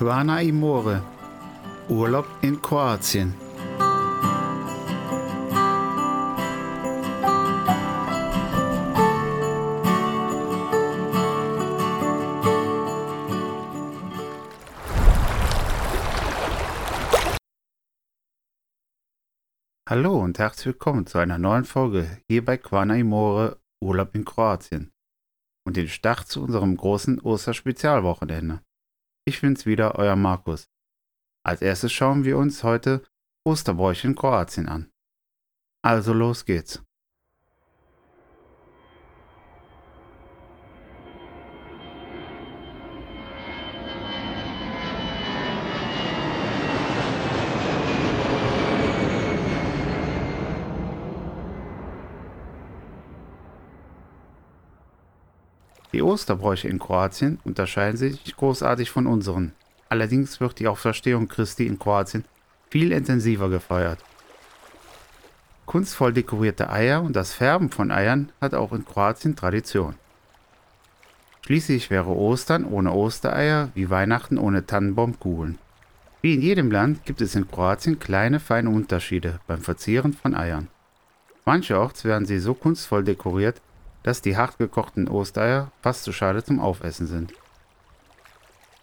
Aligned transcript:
Quana 0.00 0.40
Imore. 0.40 1.02
Urlaub 1.90 2.26
in 2.40 2.62
Kroatien. 2.62 3.34
Hallo 19.86 20.18
und 20.18 20.38
herzlich 20.38 20.64
willkommen 20.64 21.04
zu 21.04 21.18
einer 21.18 21.36
neuen 21.36 21.64
Folge 21.64 22.22
hier 22.26 22.42
bei 22.42 22.56
Quana 22.56 22.96
Imore 22.96 23.60
Urlaub 23.84 24.14
in 24.14 24.24
Kroatien 24.24 24.92
und 25.66 25.76
den 25.76 25.88
Start 25.88 26.26
zu 26.26 26.42
unserem 26.42 26.74
großen 26.78 27.20
Osterspezialwochenende. 27.20 28.62
Ich 29.30 29.42
bin's 29.42 29.64
wieder, 29.64 29.94
euer 29.94 30.16
Markus. 30.16 30.68
Als 31.46 31.62
erstes 31.62 31.92
schauen 31.92 32.24
wir 32.24 32.36
uns 32.36 32.64
heute 32.64 33.04
Osterbräuche 33.46 34.08
in 34.08 34.16
Kroatien 34.16 34.68
an. 34.68 34.90
Also 35.84 36.12
los 36.12 36.44
geht's. 36.44 36.82
Die 55.92 56.02
Osterbräuche 56.02 56.68
in 56.68 56.78
Kroatien 56.78 57.40
unterscheiden 57.44 57.96
sich 57.96 58.36
großartig 58.36 58.90
von 58.90 59.06
unseren. 59.06 59.52
Allerdings 59.88 60.40
wird 60.40 60.60
die 60.60 60.68
Auferstehung 60.68 61.26
Christi 61.26 61.66
in 61.66 61.78
Kroatien 61.78 62.24
viel 62.70 62.92
intensiver 62.92 63.48
gefeiert. 63.48 63.98
Kunstvoll 65.66 66.12
dekorierte 66.12 66.70
Eier 66.70 67.02
und 67.02 67.14
das 67.14 67.32
Färben 67.32 67.70
von 67.70 67.90
Eiern 67.90 68.30
hat 68.40 68.54
auch 68.54 68.72
in 68.72 68.84
Kroatien 68.84 69.36
Tradition. 69.36 69.96
Schließlich 71.42 71.90
wäre 71.90 72.10
Ostern 72.10 72.64
ohne 72.64 72.92
Ostereier 72.92 73.70
wie 73.74 73.90
Weihnachten 73.90 74.38
ohne 74.38 74.66
Tannenbaumkugeln. 74.66 75.58
Wie 76.22 76.34
in 76.34 76.42
jedem 76.42 76.70
Land 76.70 77.04
gibt 77.04 77.20
es 77.20 77.34
in 77.34 77.48
Kroatien 77.48 77.98
kleine 77.98 78.38
feine 78.38 78.70
Unterschiede 78.70 79.40
beim 79.46 79.60
Verzieren 79.60 80.12
von 80.12 80.34
Eiern. 80.34 80.68
Mancherorts 81.44 82.04
werden 82.04 82.26
sie 82.26 82.38
so 82.38 82.54
kunstvoll 82.54 83.02
dekoriert, 83.02 83.60
dass 84.02 84.22
die 84.22 84.36
hart 84.36 84.58
gekochten 84.58 85.08
Ostereier 85.08 85.70
fast 85.82 86.04
zu 86.04 86.12
schade 86.12 86.42
zum 86.42 86.60
Aufessen 86.60 87.06
sind. 87.06 87.32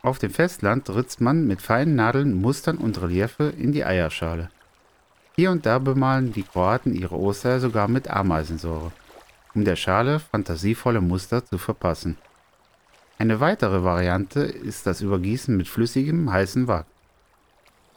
Auf 0.02 0.20
dem 0.20 0.32
Festland 0.32 0.90
ritzt 0.90 1.22
man 1.22 1.48
mit 1.48 1.62
feinen 1.62 1.96
Nadeln 1.96 2.40
Mustern 2.40 2.78
und 2.78 3.02
Reliefe 3.02 3.46
in 3.58 3.72
die 3.72 3.84
Eierschale. 3.84 4.50
Hier 5.36 5.52
und 5.52 5.66
da 5.66 5.80
bemalen 5.80 6.34
die 6.34 6.44
Kroaten 6.44 6.94
ihre 6.94 7.16
Ostereier 7.16 7.60
sogar 7.60 7.88
mit 7.88 8.10
Ameisensäure, 8.10 8.92
um 9.54 9.66
der 9.66 9.76
Schale 9.76 10.20
fantasievolle 10.20 11.02
Muster 11.02 11.46
zu 11.46 11.58
verpassen. 11.58 12.18
Eine 13.20 13.40
weitere 13.40 13.84
Variante 13.84 14.42
ist 14.42 14.86
das 14.86 15.02
Übergießen 15.02 15.56
mit 15.58 15.68
flüssigem, 15.68 16.32
heißen 16.32 16.68
Wachs. 16.68 16.90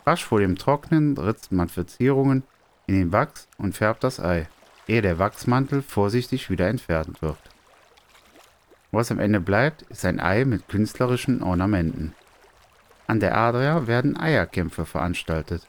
Rasch 0.06 0.24
vor 0.24 0.40
dem 0.40 0.56
Trocknen 0.56 1.16
ritzt 1.16 1.52
man 1.52 1.68
Verzierungen 1.68 2.42
in 2.86 2.94
den 2.94 3.12
Wachs 3.12 3.46
und 3.58 3.76
färbt 3.76 4.02
das 4.02 4.18
Ei 4.18 4.48
ehe 4.90 5.02
der 5.02 5.20
Wachsmantel 5.20 5.82
vorsichtig 5.82 6.50
wieder 6.50 6.66
entfernt 6.66 7.22
wird. 7.22 7.38
Was 8.90 9.12
am 9.12 9.20
Ende 9.20 9.38
bleibt, 9.38 9.82
ist 9.82 10.04
ein 10.04 10.18
Ei 10.18 10.44
mit 10.44 10.68
künstlerischen 10.68 11.44
Ornamenten. 11.44 12.12
An 13.06 13.20
der 13.20 13.36
Adria 13.36 13.86
werden 13.86 14.18
Eierkämpfe 14.18 14.84
veranstaltet. 14.84 15.62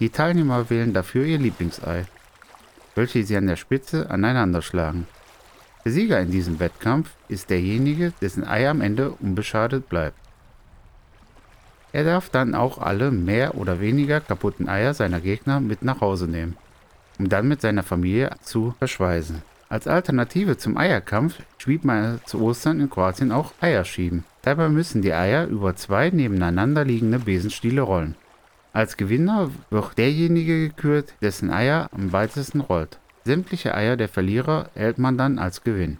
Die 0.00 0.08
Teilnehmer 0.08 0.70
wählen 0.70 0.94
dafür 0.94 1.26
ihr 1.26 1.38
Lieblingsei, 1.38 2.06
welche 2.94 3.22
sie 3.24 3.36
an 3.36 3.46
der 3.46 3.56
Spitze 3.56 4.08
aneinander 4.08 4.62
schlagen. 4.62 5.06
Der 5.84 5.92
Sieger 5.92 6.20
in 6.20 6.30
diesem 6.30 6.58
Wettkampf 6.58 7.10
ist 7.28 7.50
derjenige, 7.50 8.14
dessen 8.22 8.46
Ei 8.46 8.66
am 8.68 8.80
Ende 8.80 9.10
unbeschadet 9.10 9.90
bleibt. 9.90 10.16
Er 11.92 12.04
darf 12.04 12.30
dann 12.30 12.54
auch 12.54 12.78
alle 12.78 13.10
mehr 13.10 13.56
oder 13.56 13.78
weniger 13.80 14.20
kaputten 14.20 14.70
Eier 14.70 14.94
seiner 14.94 15.20
Gegner 15.20 15.60
mit 15.60 15.82
nach 15.82 16.00
Hause 16.00 16.26
nehmen 16.26 16.56
um 17.18 17.28
dann 17.28 17.48
mit 17.48 17.60
seiner 17.60 17.82
Familie 17.82 18.30
zu 18.42 18.74
verschweißen. 18.78 19.42
Als 19.68 19.86
Alternative 19.86 20.56
zum 20.56 20.76
Eierkampf 20.76 21.36
schiebt 21.58 21.84
man 21.84 22.20
zu 22.26 22.40
Ostern 22.40 22.80
in 22.80 22.90
Kroatien 22.90 23.32
auch 23.32 23.52
Eier 23.60 23.84
schieben. 23.84 24.24
Dabei 24.42 24.68
müssen 24.68 25.02
die 25.02 25.12
Eier 25.12 25.46
über 25.46 25.74
zwei 25.74 26.10
nebeneinander 26.10 26.84
liegende 26.84 27.18
Besenstiele 27.18 27.80
rollen. 27.80 28.14
Als 28.72 28.96
Gewinner 28.96 29.50
wird 29.70 29.96
derjenige 29.98 30.68
gekürt, 30.68 31.14
dessen 31.22 31.50
Eier 31.50 31.88
am 31.92 32.12
weitesten 32.12 32.60
rollt. 32.60 32.98
Sämtliche 33.24 33.74
Eier 33.74 33.96
der 33.96 34.08
Verlierer 34.08 34.68
hält 34.74 34.98
man 34.98 35.16
dann 35.16 35.38
als 35.38 35.64
Gewinn. 35.64 35.98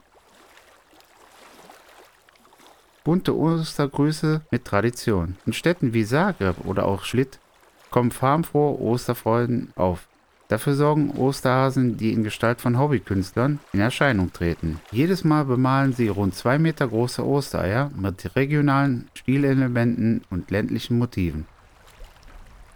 Bunte 3.03 3.37
Ostergrüße 3.37 4.43
mit 4.51 4.65
Tradition. 4.65 5.37
In 5.47 5.53
Städten 5.53 5.95
wie 5.95 6.05
Zagreb 6.05 6.65
oder 6.65 6.87
auch 6.87 7.05
Schlitt 7.05 7.39
kommen 7.91 8.11
farbenfrohe 8.11 8.81
Osterfreuden 8.81 9.73
auf. 9.77 10.09
Dafür 10.49 10.75
sorgen 10.75 11.11
Osterhasen, 11.11 11.97
die 11.97 12.13
in 12.13 12.23
Gestalt 12.23 12.61
von 12.61 12.79
Hobbykünstlern 12.79 13.61
in 13.73 13.81
Erscheinung 13.81 14.33
treten. 14.33 14.81
Jedes 14.91 15.25
Mal 15.25 15.47
bemalen 15.47 15.95
sie 15.95 16.09
rund 16.09 16.35
zwei 16.35 16.59
Meter 16.59 16.87
große 16.87 17.27
Ostereier 17.27 17.91
mit 17.97 18.37
regionalen 18.37 19.09
Stilelementen 19.15 20.23
und 20.31 20.51
ländlichen 20.51 20.99
Motiven. 20.99 21.47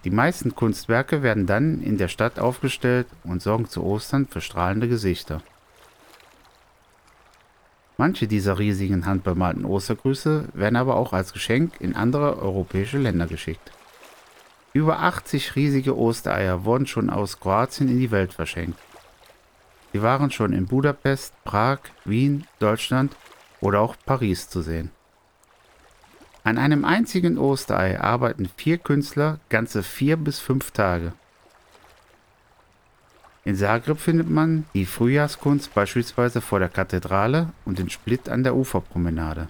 Die 0.04 0.10
meisten 0.10 0.54
Kunstwerke 0.54 1.22
werden 1.22 1.46
dann 1.46 1.82
in 1.82 1.98
der 1.98 2.08
Stadt 2.08 2.38
aufgestellt 2.38 3.06
und 3.24 3.42
sorgen 3.42 3.68
zu 3.68 3.82
Ostern 3.82 4.26
für 4.26 4.40
strahlende 4.40 4.88
Gesichter. 4.88 5.42
Manche 7.98 8.28
dieser 8.28 8.58
riesigen 8.58 9.06
handbemalten 9.06 9.64
Ostergrüße 9.64 10.44
werden 10.54 10.76
aber 10.76 10.96
auch 10.96 11.12
als 11.12 11.32
Geschenk 11.32 11.80
in 11.80 11.96
andere 11.96 12.38
europäische 12.38 12.96
Länder 12.96 13.26
geschickt. 13.26 13.72
Über 14.78 15.00
80 15.00 15.56
riesige 15.56 15.98
Ostereier 15.98 16.64
wurden 16.64 16.86
schon 16.86 17.10
aus 17.10 17.40
Kroatien 17.40 17.88
in 17.88 17.98
die 17.98 18.12
Welt 18.12 18.32
verschenkt. 18.32 18.78
Sie 19.92 20.02
waren 20.02 20.30
schon 20.30 20.52
in 20.52 20.68
Budapest, 20.68 21.34
Prag, 21.42 21.80
Wien, 22.04 22.46
Deutschland 22.60 23.16
oder 23.60 23.80
auch 23.80 23.96
Paris 24.06 24.48
zu 24.48 24.62
sehen. 24.62 24.92
An 26.44 26.58
einem 26.58 26.84
einzigen 26.84 27.38
Osterei 27.38 28.00
arbeiten 28.00 28.48
vier 28.56 28.78
Künstler 28.78 29.40
ganze 29.48 29.82
vier 29.82 30.16
bis 30.16 30.38
fünf 30.38 30.70
Tage. 30.70 31.12
In 33.44 33.56
Zagreb 33.56 33.98
findet 33.98 34.30
man 34.30 34.64
die 34.74 34.86
Frühjahrskunst 34.86 35.74
beispielsweise 35.74 36.40
vor 36.40 36.60
der 36.60 36.68
Kathedrale 36.68 37.48
und 37.64 37.80
in 37.80 37.90
Split 37.90 38.28
an 38.28 38.44
der 38.44 38.54
Uferpromenade. 38.54 39.48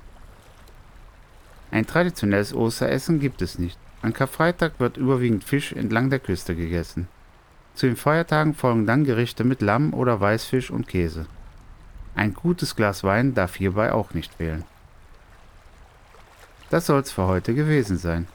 Ein 1.71 1.87
traditionelles 1.87 2.55
Osteressen 2.55 3.21
gibt 3.21 3.43
es 3.43 3.59
nicht. 3.59 3.79
An 4.01 4.13
Karfreitag 4.13 4.79
wird 4.79 4.97
überwiegend 4.97 5.45
Fisch 5.45 5.73
entlang 5.73 6.11
der 6.11 6.21
Küste 6.21 6.55
gegessen. 6.55 7.09
Zu 7.75 7.87
den 7.87 7.97
Feiertagen 7.97 8.55
folgen 8.55 8.87
dann 8.87 9.05
Gerichte 9.05 9.45
mit 9.45 9.61
Lamm 9.63 9.95
oder 9.95 10.21
Weißfisch 10.21 10.71
und 10.71 10.89
Käse. 10.89 11.27
Ein 12.15 12.35
gutes 12.35 12.75
Glas 12.75 13.05
Wein 13.05 13.35
darf 13.35 13.57
hierbei 13.57 13.93
auch 13.93 14.15
nicht 14.15 14.35
fehlen. 14.35 14.65
Das 16.71 16.87
soll's 16.87 17.13
für 17.13 17.27
heute 17.27 17.55
gewesen 17.55 17.97
sein. 17.97 18.27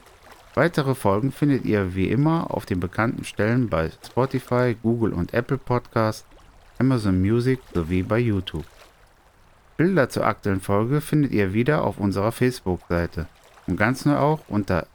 Weitere 0.54 0.94
Folgen 0.94 1.32
findet 1.32 1.64
ihr 1.64 1.94
wie 1.94 2.08
immer 2.10 2.54
auf 2.54 2.64
den 2.64 2.80
bekannten 2.80 3.24
Stellen 3.24 3.68
bei 3.68 3.90
Spotify, 4.04 4.76
Google 4.82 5.12
und 5.12 5.34
Apple 5.34 5.58
Podcasts, 5.58 6.24
Amazon 6.78 7.20
Music 7.20 7.60
sowie 7.72 8.02
bei 8.02 8.18
YouTube. 8.18 8.64
Bilder 9.76 10.08
zur 10.08 10.26
aktuellen 10.26 10.60
Folge 10.60 11.00
findet 11.00 11.32
ihr 11.32 11.52
wieder 11.52 11.84
auf 11.84 11.98
unserer 11.98 12.32
Facebook-Seite 12.32 13.26
und 13.66 13.76
ganz 13.76 14.04
neu 14.04 14.16
auch 14.16 14.40
unter 14.48 14.86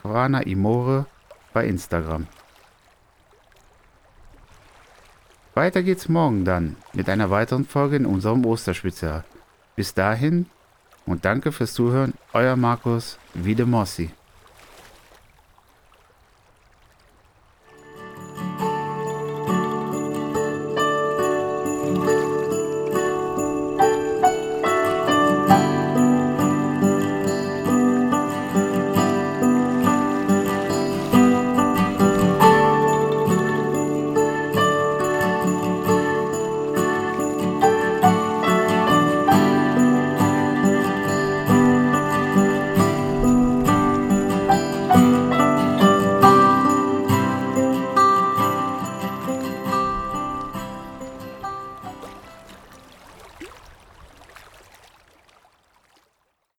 Quana 0.00 0.40
Imore 0.40 1.06
bei 1.52 1.66
Instagram. 1.66 2.26
Weiter 5.54 5.82
geht's 5.82 6.08
morgen 6.08 6.44
dann 6.44 6.76
mit 6.92 7.08
einer 7.08 7.28
weiteren 7.28 7.66
Folge 7.66 7.96
in 7.96 8.06
unserem 8.06 8.46
Osterspezial. 8.46 9.24
Bis 9.76 9.92
dahin 9.92 10.46
und 11.04 11.24
danke 11.24 11.52
fürs 11.52 11.74
Zuhören, 11.74 12.14
euer 12.32 12.56
Markus 12.56 13.18
Wiedemossi. 13.34 14.10